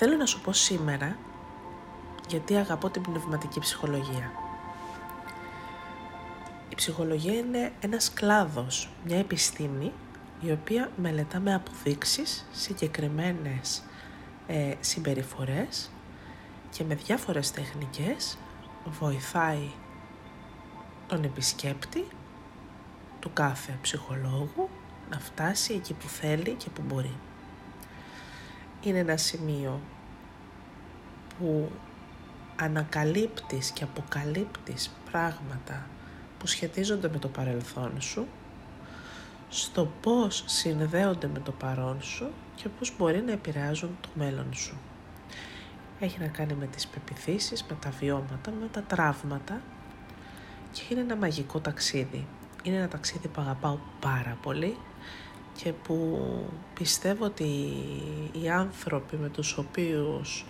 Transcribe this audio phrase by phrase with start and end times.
[0.00, 1.16] Θέλω να σου πω σήμερα
[2.28, 4.32] γιατί αγαπώ την πνευματική ψυχολογία.
[6.68, 9.92] Η ψυχολογία είναι ένας κλάδος, μια επιστήμη
[10.40, 13.82] η οποία μελετά με αποδείξεις συγκεκριμένες
[14.46, 15.90] ε, συμπεριφορές
[16.70, 18.38] και με διάφορες τεχνικές
[18.84, 19.70] βοηθάει
[21.06, 22.04] τον επισκέπτη
[23.20, 24.68] του κάθε ψυχολόγου
[25.10, 27.16] να φτάσει εκεί που θέλει και που μπορεί.
[28.82, 29.80] Είναι ένα σημείο
[31.38, 31.70] που
[32.56, 35.86] ανακαλύπτεις και αποκαλύπτεις πράγματα
[36.38, 38.26] που σχετίζονται με το παρελθόν σου,
[39.48, 44.78] στο πώς συνδέονται με το παρόν σου και πώς μπορεί να επηρεάζουν το μέλλον σου.
[46.00, 49.60] Έχει να κάνει με τις πεπιθήσεις, με τα βιώματα, με τα τραύματα
[50.72, 52.26] και είναι ένα μαγικό ταξίδι.
[52.62, 54.76] Είναι ένα ταξίδι που αγαπάω πάρα πολύ
[55.62, 56.18] και που
[56.74, 57.44] πιστεύω ότι
[58.42, 60.46] οι άνθρωποι με τους οποίους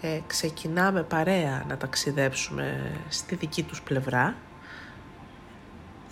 [0.00, 4.36] ε, ξεκινάμε παρέα να ταξιδέψουμε στη δική τους πλευρά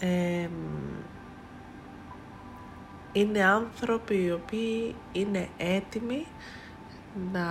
[0.00, 0.48] ε,
[3.12, 6.26] είναι άνθρωποι οι οποίοι είναι έτοιμοι
[7.32, 7.48] να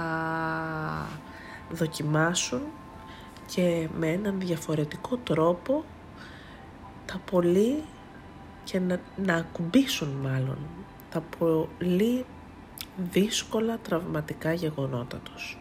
[1.70, 2.62] δοκιμάσουν
[3.46, 5.84] και με έναν διαφορετικό τρόπο
[7.06, 7.84] τα πολύ
[8.66, 10.58] και να, να ακουμπήσουν μάλλον
[11.12, 12.26] τα πολύ
[13.12, 15.58] δύσκολα τραυματικά γεγονότα τους.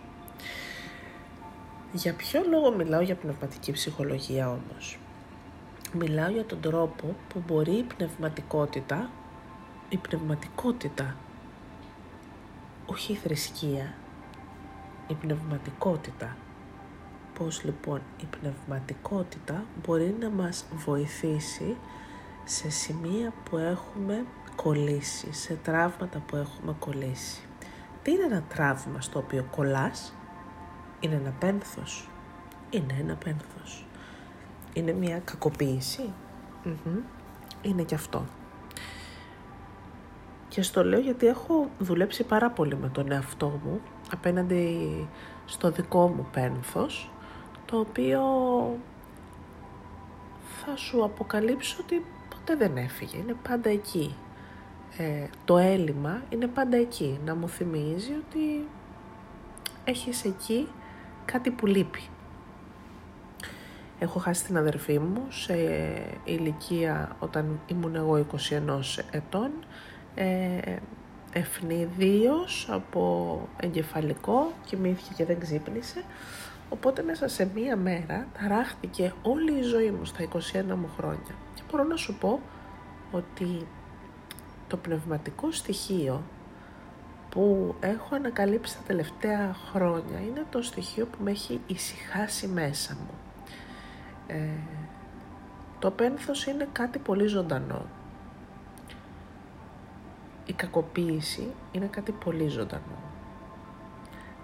[1.93, 4.99] Για ποιο λόγο μιλάω για πνευματική ψυχολογία όμως;
[5.93, 9.11] Μιλάω για τον τρόπο που μπορεί η πνευματικότητα,
[9.89, 11.17] η πνευματικότητα,
[12.87, 13.95] όχι η θρησκεία,
[15.09, 16.37] η πνευματικότητα.
[17.39, 21.77] Πώς λοιπόν η πνευματικότητα μπορεί να μας βοηθήσει
[22.45, 24.25] σε σημεία που έχουμε
[24.57, 27.43] κολλήσει, σε τραύματα που έχουμε κολλήσει.
[28.03, 30.15] Τι είναι ένα τραύμα στο οποίο κολλάς,
[31.01, 32.09] είναι ένα πένθος.
[32.71, 33.87] Είναι ένα πένθος.
[34.73, 36.13] Είναι μια κακοποίηση.
[37.63, 38.25] Είναι και αυτό.
[40.49, 43.81] Και στο λέω γιατί έχω δουλέψει πάρα πολύ με τον εαυτό μου
[44.13, 45.09] απέναντι
[45.45, 47.11] στο δικό μου πένθος,
[47.65, 48.21] το οποίο
[50.65, 52.05] θα σου αποκαλύψω ότι
[52.45, 54.15] ποτέ δεν έφυγε, είναι πάντα εκεί.
[54.97, 58.69] Ε, το έλλειμμα είναι πάντα εκεί, να μου θυμίζει ότι
[59.85, 60.69] έχεις εκεί
[61.25, 62.03] κάτι που λείπει.
[63.99, 65.55] Έχω χάσει την αδερφή μου σε
[66.25, 69.51] ηλικία όταν ήμουν εγώ 21 ετών,
[70.15, 70.59] ε,
[71.35, 76.05] ευνηδίως από εγκεφαλικό, κοιμήθηκε και δεν ξύπνησε,
[76.69, 81.35] οπότε μέσα σε μία μέρα ταράχτηκε όλη η ζωή μου στα 21 μου χρόνια.
[81.55, 82.41] Και μπορώ να σου πω
[83.11, 83.67] ότι
[84.69, 86.23] το πνευματικό στοιχείο
[87.29, 93.15] που έχω ανακαλύψει τα τελευταία χρόνια είναι το στοιχείο που με έχει ησυχάσει μέσα μου.
[94.27, 94.49] Ε,
[95.79, 97.87] το πένθος είναι κάτι πολύ ζωντανό.
[100.47, 103.03] Η κακοποίηση είναι κάτι πολύ ζωντανό.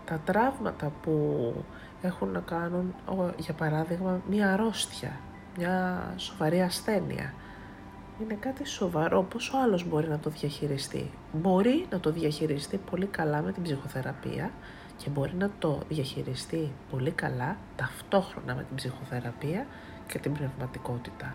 [0.04, 1.54] Τα τραύματα που
[2.02, 2.94] έχουν να κάνουν,
[3.36, 5.20] για παράδειγμα, μια αρρώστια,
[5.56, 7.34] μια σοβαρή ασθένεια,
[8.22, 9.22] είναι κάτι σοβαρό.
[9.22, 11.10] Πόσο άλλος μπορεί να το διαχειριστεί.
[11.32, 14.50] Μπορεί να το διαχειριστεί πολύ καλά με την ψυχοθεραπεία
[14.96, 19.66] και μπορεί να το διαχειριστεί πολύ καλά ταυτόχρονα με την ψυχοθεραπεία
[20.06, 21.34] και την πνευματικότητα.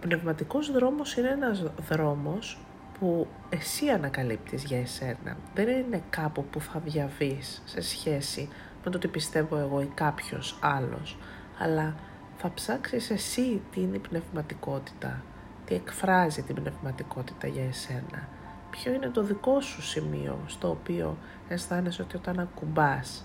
[0.00, 2.58] Ο πνευματικός δρόμος είναι ένας δρόμος
[2.98, 5.36] που εσύ ανακαλύπτεις για εσένα.
[5.54, 8.48] Δεν είναι κάπου που θα διαβείς σε σχέση
[8.84, 11.18] με το τι πιστεύω εγώ ή κάποιος άλλος,
[11.58, 11.94] αλλά
[12.36, 15.22] θα ψάξεις εσύ τι είναι η πνευματικότητα,
[15.64, 18.28] τι εκφράζει την πνευματικότητα για εσένα.
[18.70, 21.16] Ποιο είναι το δικό σου σημείο στο οποίο
[21.48, 23.24] αισθάνεσαι ότι όταν ακουμπάς,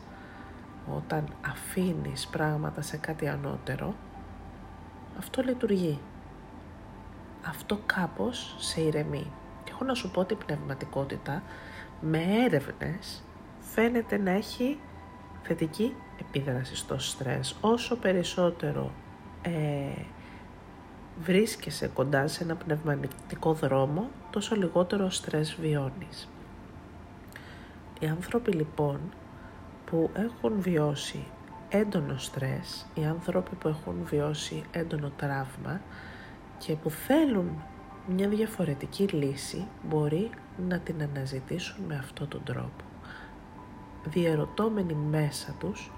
[0.96, 3.96] όταν αφήνεις πράγματα σε κάτι ανώτερο,
[5.18, 6.00] αυτό λειτουργεί.
[7.48, 9.32] Αυτό κάπως σε ηρεμεί.
[9.64, 11.44] Και έχω να σου πω ότι η πνευματικότητα
[12.02, 13.24] με έρευνες
[13.60, 14.80] φαίνεται να έχει
[15.44, 17.56] θετική επίδραση στο στρες.
[17.62, 18.92] Όσο περισσότερο
[19.42, 20.02] ε,
[21.20, 26.30] βρίσκεσαι κοντά σε ένα πνευματικό δρόμο, τόσο λιγότερο στρες βιώνεις.
[28.00, 29.00] Οι άνθρωποι λοιπόν
[29.86, 31.26] που έχουν βιώσει
[31.70, 35.82] έντονο στρες, οι άνθρωποι που έχουν βιώσει έντονο τραύμα
[36.66, 37.64] και που θέλουν
[38.08, 40.30] μια διαφορετική λύση μπορεί
[40.68, 42.84] να την αναζητήσουν με αυτόν τον τρόπο.
[44.04, 45.92] Διερωτώμενοι μέσα τους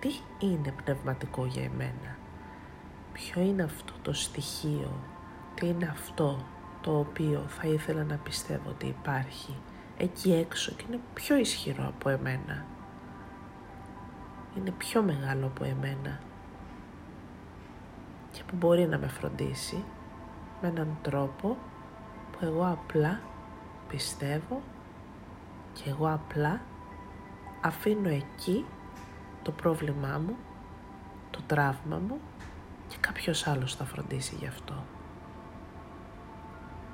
[0.00, 0.08] τι
[0.38, 2.16] είναι πνευματικό για εμένα;
[3.12, 4.92] Ποιο είναι αυτό το στοιχείο,
[5.54, 6.46] τι είναι αυτό
[6.80, 9.56] το οποίο θα ήθελα να πιστεύω ότι υπάρχει
[9.96, 12.64] εκεί έξω και είναι πιο ισχυρό από εμένα;
[14.56, 16.20] Είναι πιο μεγάλο από εμένα
[18.32, 19.84] και που μπορεί να με φροντίσει
[20.60, 21.56] με έναν τρόπο
[22.32, 23.20] που εγώ απλά
[23.88, 24.62] πιστεύω
[25.72, 26.60] και εγώ απλά
[27.60, 28.66] αφήνω εκεί
[29.42, 30.36] το πρόβλημά μου,
[31.30, 32.20] το τραύμα μου
[32.88, 34.84] και κάποιος άλλος θα φροντίσει γι' αυτό.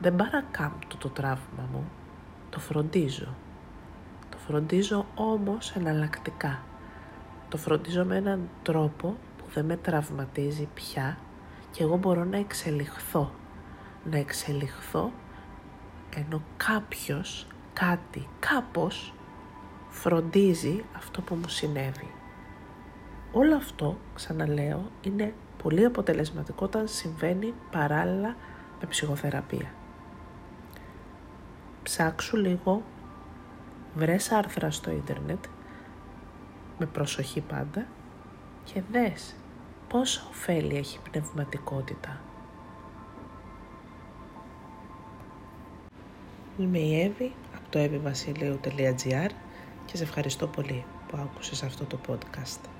[0.01, 1.85] Δεν παρακάμπτω το τραύμα μου,
[2.51, 3.35] το φροντίζω.
[4.31, 6.63] Το φροντίζω όμως εναλλακτικά.
[7.49, 11.19] Το φροντίζω με έναν τρόπο που δεν με τραυματίζει πια
[11.71, 13.31] και εγώ μπορώ να εξελιχθώ.
[14.11, 15.13] Να εξελιχθώ
[16.17, 19.15] ενώ κάποιος, κάτι, κάπως
[19.89, 22.11] φροντίζει αυτό που μου συνέβη.
[23.33, 28.37] Όλο αυτό, ξαναλέω, είναι πολύ αποτελεσματικό όταν συμβαίνει παράλληλα
[28.81, 29.71] με ψυχοθεραπεία.
[31.83, 32.83] Ψάξου λίγο,
[33.95, 35.45] βρες άρθρα στο ίντερνετ,
[36.79, 37.87] με προσοχή πάντα,
[38.65, 39.37] και δες
[39.89, 42.21] πόσα ωφέλη έχει πνευματικότητα.
[46.59, 49.31] Είμαι η Εύη από το evivasιλείου.gr
[49.85, 52.76] και σε ευχαριστώ πολύ που άκουσες αυτό το podcast.